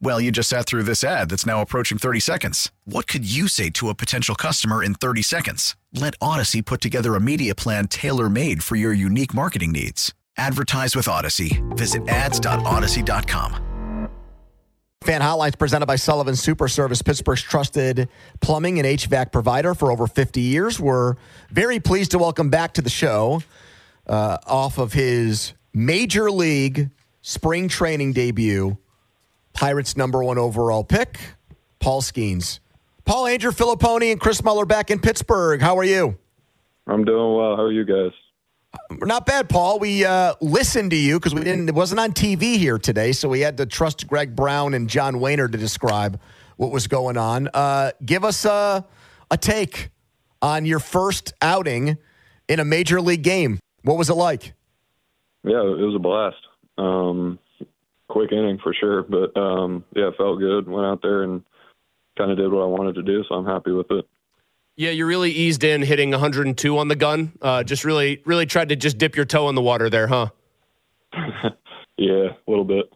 [0.00, 2.70] Well, you just sat through this ad that's now approaching 30 seconds.
[2.84, 5.76] What could you say to a potential customer in 30 seconds?
[5.92, 10.12] Let Audacy put together a media plan tailor made for your unique marketing needs.
[10.36, 11.62] Advertise with Audacy.
[11.76, 13.64] Visit ads.audacy.com.
[15.04, 18.08] Fan Hotlines presented by Sullivan Super Service, Pittsburgh's trusted
[18.40, 20.80] plumbing and HVAC provider for over 50 years.
[20.80, 21.16] We're
[21.50, 23.42] very pleased to welcome back to the show
[24.06, 26.88] uh, off of his major league
[27.20, 28.78] spring training debut
[29.54, 31.18] Pirates' number one overall pick,
[31.78, 32.60] Paul Skenes.
[33.04, 35.60] Paul Andrew Fillipponi and Chris Mueller back in Pittsburgh.
[35.60, 36.18] How are you?
[36.86, 37.56] I'm doing well.
[37.56, 38.12] How are you guys?
[38.90, 39.78] We're not bad, Paul.
[39.78, 41.68] We uh, listened to you because we didn't.
[41.68, 45.14] It wasn't on TV here today, so we had to trust Greg Brown and John
[45.16, 46.20] Wehner to describe
[46.56, 47.48] what was going on.
[47.54, 48.84] Uh, give us a,
[49.30, 49.90] a take
[50.42, 51.98] on your first outing
[52.48, 53.58] in a major league game.
[53.82, 54.54] What was it like?
[55.44, 56.36] Yeah, it was a blast.
[56.78, 57.38] Um,
[58.14, 59.02] quick inning for sure.
[59.02, 60.68] But um, yeah, it felt good.
[60.68, 61.42] Went out there and
[62.16, 64.06] kind of did what I wanted to do, so I'm happy with it.
[64.76, 67.32] Yeah, you really eased in hitting 102 on the gun.
[67.42, 70.28] Uh, just really, really tried to just dip your toe in the water there, huh?
[71.96, 72.86] yeah, a little bit.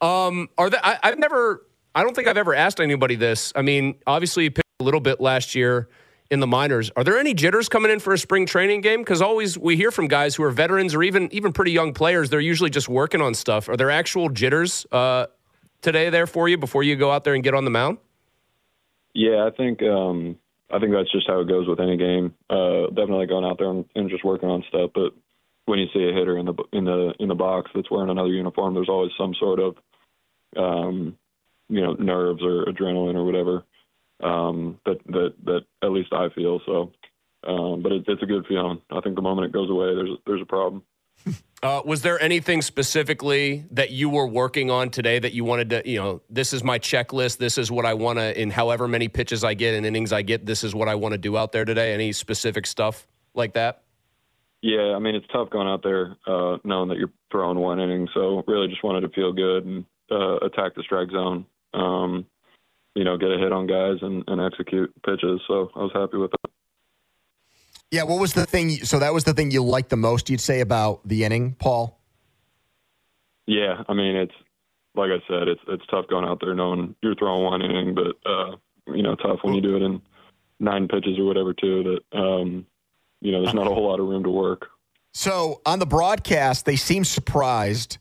[0.00, 3.52] Um, are I, I've never, I don't think I've ever asked anybody this.
[3.54, 5.88] I mean, obviously you pitched a little bit last year
[6.30, 6.90] in the minors.
[6.96, 9.00] Are there any jitters coming in for a spring training game?
[9.00, 12.30] Because always we hear from guys who are veterans or even even pretty young players.
[12.30, 13.68] They're usually just working on stuff.
[13.68, 15.26] Are there actual jitters uh,
[15.82, 17.98] today there for you before you go out there and get on the mound?
[19.12, 20.38] Yeah, I think um,
[20.70, 22.34] I think that's just how it goes with any game.
[22.48, 24.90] Uh, definitely going out there and, and just working on stuff.
[24.94, 25.12] But
[25.66, 28.32] when you see a hitter in the in the in the box that's wearing another
[28.32, 29.76] uniform, there's always some sort of
[30.56, 31.16] um,
[31.68, 33.64] you know nerves or adrenaline or whatever
[34.24, 36.92] um, that that that at least I feel so.
[37.46, 38.80] Um, but it, it's a good feeling.
[38.90, 40.82] I think the moment it goes away, there's there's a problem.
[41.62, 45.82] Uh, was there anything specifically that you were working on today that you wanted to,
[45.88, 47.38] you know, this is my checklist.
[47.38, 50.20] This is what I want to, in however many pitches I get and innings I
[50.20, 51.94] get, this is what I want to do out there today?
[51.94, 53.82] Any specific stuff like that?
[54.60, 58.08] Yeah, I mean, it's tough going out there uh, knowing that you're throwing one inning.
[58.12, 61.46] So really just wanted to feel good and uh, attack the strike zone.
[61.72, 62.26] Um,
[62.94, 65.40] you know, get a hit on guys and, and execute pitches.
[65.46, 66.50] So I was happy with that.
[67.90, 68.70] Yeah, what was the thing?
[68.70, 72.00] So that was the thing you liked the most, you'd say, about the inning, Paul?
[73.46, 74.34] Yeah, I mean, it's
[74.94, 78.16] like I said, it's it's tough going out there knowing you're throwing one inning, but
[78.28, 78.56] uh,
[78.86, 80.00] you know, tough when you do it in
[80.58, 82.00] nine pitches or whatever too.
[82.12, 82.66] That um,
[83.20, 84.68] you know, there's not a whole lot of room to work.
[85.12, 87.98] So on the broadcast, they seemed surprised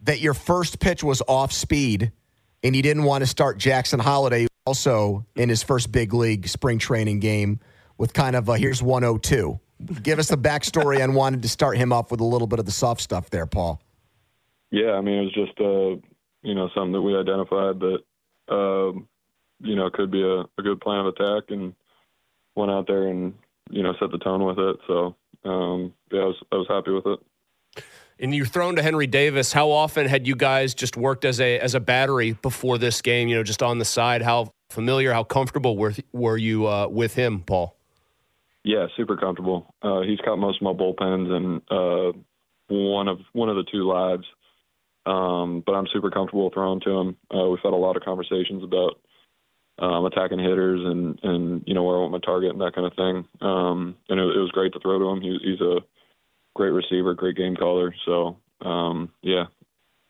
[0.00, 2.12] that your first pitch was off speed
[2.62, 6.78] and he didn't want to start Jackson Holliday also in his first big league spring
[6.78, 7.60] training game
[7.98, 9.58] with kind of a here's 102.
[10.02, 12.66] Give us the backstory on wanted to start him off with a little bit of
[12.66, 13.80] the soft stuff there, Paul.
[14.70, 16.06] Yeah, I mean it was just uh,
[16.42, 17.98] you know something that we identified that
[18.48, 18.92] uh,
[19.60, 21.74] you know could be a, a good plan of attack and
[22.54, 23.34] went out there and
[23.70, 24.76] you know set the tone with it.
[24.86, 27.18] So um, yeah, I was I was happy with it
[28.18, 29.52] and you're thrown to Henry Davis.
[29.52, 33.28] How often had you guys just worked as a as a battery before this game?
[33.28, 34.22] You know, just on the side.
[34.22, 37.76] How familiar, how comfortable were were you uh, with him, Paul?
[38.64, 39.74] Yeah, super comfortable.
[39.82, 42.18] Uh, he's caught most of my bullpens and uh,
[42.68, 44.24] one of one of the two lives.
[45.04, 47.16] Um, but I'm super comfortable throwing to him.
[47.34, 49.00] Uh, we've had a lot of conversations about
[49.78, 52.86] um, attacking hitters and and you know where I want my target and that kind
[52.86, 53.24] of thing.
[53.40, 55.20] Um, and it, it was great to throw to him.
[55.20, 55.78] He, he's a
[56.54, 57.94] great receiver, great game caller.
[58.04, 59.46] So um, yeah,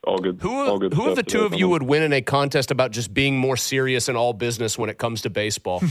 [0.04, 0.38] all good.
[0.40, 2.90] Who, all good who of the two of you would win in a contest about
[2.90, 5.82] just being more serious in all business when it comes to baseball?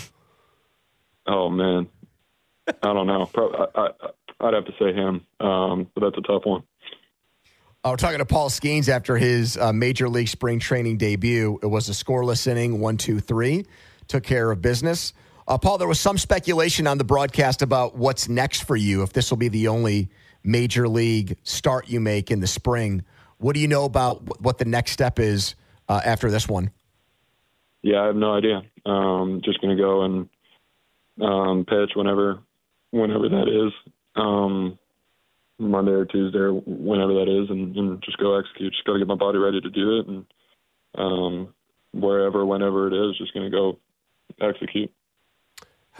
[1.28, 1.88] oh man,
[2.68, 3.26] I don't know.
[3.26, 3.90] Probably, I,
[4.42, 6.64] would have to say him, um, but that's a tough one.
[7.84, 11.60] Uh, we're talking to Paul Skenes after his uh, major league spring training debut.
[11.64, 13.66] It was a scoreless inning, one, two, three.
[14.08, 15.14] Took care of business.
[15.52, 19.12] Uh, Paul, there was some speculation on the broadcast about what's next for you, if
[19.12, 20.08] this will be the only
[20.46, 23.04] major league start you make in the spring.
[23.38, 25.56] What do you know about what the next step is
[25.90, 26.72] uh, after this one?
[27.82, 28.62] Yeah, I have no idea.
[28.86, 30.30] Um, just going to go and
[31.22, 32.40] um, pitch whenever,
[32.92, 34.80] whenever that is, um,
[35.60, 38.72] Monday or Tuesday or whenever that is, and, and just go execute.
[38.72, 40.26] Just got to get my body ready to do it, and
[40.96, 41.54] um,
[41.92, 43.80] wherever, whenever it is, just going to go
[44.40, 44.90] execute.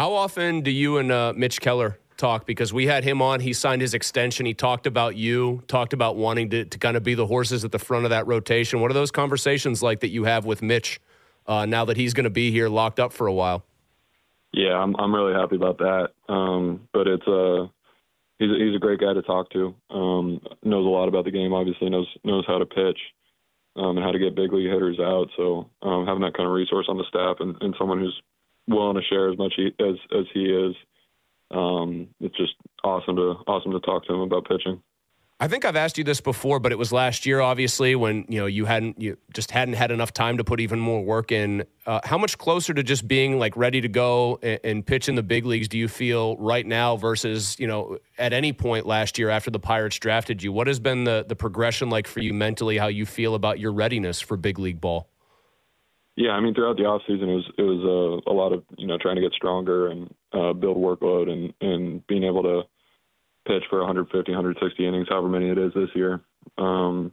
[0.02, 2.48] How often do you and uh, Mitch Keller talk?
[2.48, 4.48] Because we had him on, he signed his extension.
[4.48, 7.72] He talked about you, talked about wanting to, to kind of be the horses at
[7.72, 8.82] the front of that rotation.
[8.82, 11.00] What are those conversations like that you have with Mitch
[11.46, 13.64] uh, now that he's going to be here locked up for a while?
[14.54, 16.10] Yeah, I'm I'm really happy about that.
[16.28, 17.68] Um, but it's a uh,
[18.40, 19.76] he's a, he's a great guy to talk to.
[19.92, 21.54] Um, knows a lot about the game.
[21.54, 22.98] Obviously knows knows how to pitch
[23.76, 25.28] um, and how to get big league hitters out.
[25.38, 28.20] So um, having that kind of resource on the staff and, and someone who's
[28.72, 30.76] willing to share as much he, as as he is,
[31.52, 32.54] um, it's just
[32.84, 34.82] awesome to awesome to talk to him about pitching.
[35.42, 38.40] I think I've asked you this before, but it was last year, obviously, when you
[38.40, 41.64] know you hadn't you just hadn't had enough time to put even more work in.
[41.88, 45.16] Uh, how much closer to just being like ready to go and, and, pitch in
[45.16, 49.18] the big leagues do you feel right now versus you know at any point last
[49.18, 50.54] year after the Pirates drafted you?
[50.54, 52.78] What has been the the progression like for you mentally?
[52.78, 55.11] How you feel about your readiness for big league ball?
[56.16, 58.64] Yeah, I mean throughout the off season it was it was uh, a lot of
[58.78, 62.62] you know trying to get stronger and uh, build workload and and being able to
[63.48, 66.22] pitch for 150, 160 innings, however many it is this year.
[66.58, 67.12] Um,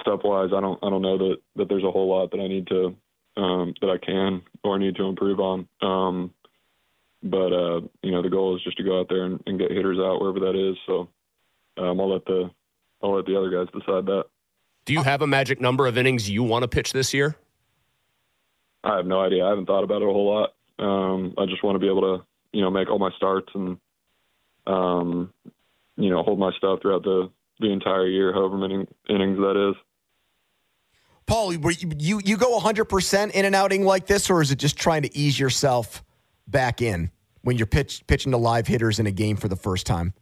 [0.00, 2.48] stuff wise, I don't I don't know that that there's a whole lot that I
[2.48, 2.94] need to
[3.36, 5.68] um, that I can or need to improve on.
[5.82, 6.32] Um,
[7.22, 9.70] but uh, you know, the goal is just to go out there and, and get
[9.70, 10.76] hitters out wherever that is.
[10.86, 11.08] So
[11.78, 12.50] um, I'll let the
[13.02, 14.24] I'll let the other guys decide that.
[14.84, 17.36] Do you have a magic number of innings you want to pitch this year?
[18.84, 19.44] I have no idea.
[19.44, 20.50] I haven't thought about it a whole lot.
[20.78, 23.78] Um, I just want to be able to, you know, make all my starts and
[24.66, 25.32] um,
[25.96, 29.76] you know, hold my stuff throughout the the entire year, however many innings that is.
[31.26, 35.02] Paul, you you go 100% in an outing like this, or is it just trying
[35.02, 36.02] to ease yourself
[36.46, 37.10] back in
[37.42, 40.12] when you're pitch, pitching to live hitters in a game for the first time?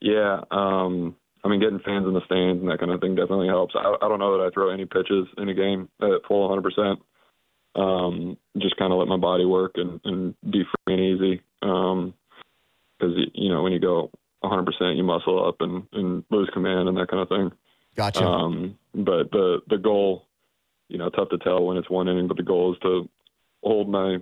[0.00, 3.48] Yeah, um, I mean, getting fans in the stands and that kind of thing definitely
[3.48, 3.74] helps.
[3.76, 6.96] I, I don't know that I throw any pitches in a game at full 100%.
[7.74, 11.42] Um, just kind of let my body work and, and be free and easy.
[11.62, 12.14] Um,
[12.98, 14.10] because you know when you go
[14.42, 17.52] 100%, you muscle up and, and lose command and that kind of thing.
[17.96, 18.24] Gotcha.
[18.24, 20.26] Um, but the the goal,
[20.88, 23.08] you know, tough to tell when it's one inning, but the goal is to
[23.62, 24.18] hold my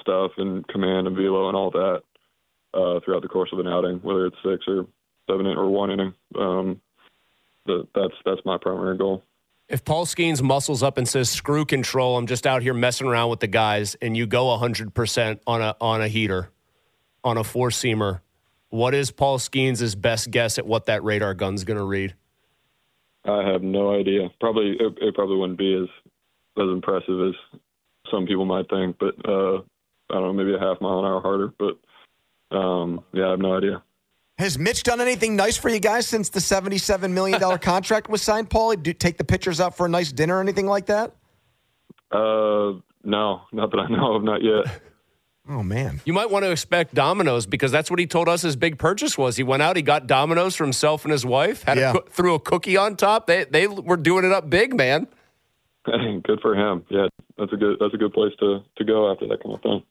[0.00, 2.02] stuff and command and velo and all that
[2.74, 4.86] uh, throughout the course of an outing, whether it's six or
[5.28, 6.14] seven or one inning.
[6.38, 6.80] Um,
[7.66, 9.22] the, that's that's my primary goal.
[9.70, 13.30] If Paul Skenes muscles up and says "screw control," I'm just out here messing around
[13.30, 16.50] with the guys, and you go 100 percent on a on a heater
[17.24, 18.20] on a four seamer,
[18.70, 22.14] what is Paul Skenes' best guess at what that radar gun's going to read?
[23.24, 24.30] I have no idea.
[24.40, 25.88] Probably it, it, probably wouldn't be as
[26.56, 27.60] as impressive as
[28.10, 29.58] some people might think, but uh,
[30.10, 31.52] I don't know, maybe a half mile an hour harder.
[31.58, 33.82] But um, yeah, I have no idea.
[34.40, 38.22] Has Mitch done anything nice for you guys since the seventy-seven million dollar contract was
[38.22, 38.48] signed?
[38.48, 41.12] Paul, do you take the pitchers out for a nice dinner or anything like that?
[42.10, 44.64] Uh, no, not that I know of, not yet.
[45.48, 46.00] Oh man!
[46.04, 49.18] You might want to expect Domino's because that's what he told us his big purchase
[49.18, 49.36] was.
[49.36, 51.64] He went out, he got Domino's for himself and his wife.
[51.64, 51.94] Had yeah.
[51.96, 53.26] a, threw a cookie on top.
[53.26, 55.08] They they were doing it up big, man.
[55.84, 56.84] good for him.
[56.88, 59.62] Yeah, that's a good that's a good place to to go after that kind of
[59.62, 59.82] thing.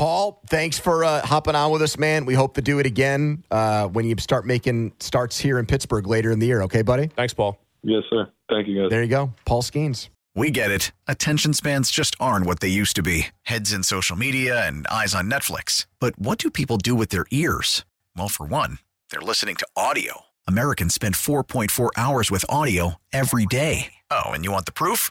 [0.00, 2.24] Paul, thanks for uh, hopping on with us, man.
[2.24, 6.06] We hope to do it again uh, when you start making starts here in Pittsburgh
[6.06, 6.62] later in the year.
[6.62, 7.08] Okay, buddy.
[7.08, 7.58] Thanks, Paul.
[7.82, 8.26] Yes, sir.
[8.48, 8.88] Thank you, guys.
[8.88, 10.08] There you go, Paul Skenes.
[10.34, 10.92] We get it.
[11.06, 15.14] Attention spans just aren't what they used to be heads in social media and eyes
[15.14, 15.84] on Netflix.
[15.98, 17.84] But what do people do with their ears?
[18.16, 18.78] Well, for one,
[19.10, 20.20] they're listening to audio.
[20.48, 23.92] Americans spend 4.4 hours with audio every day.
[24.10, 25.10] Oh, and you want the proof?